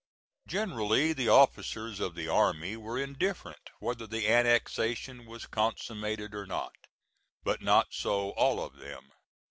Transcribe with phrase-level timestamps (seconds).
[0.47, 6.73] Generally the officers of the army were indifferent whether the annexation was consummated or not;
[7.43, 9.11] but not so all of them.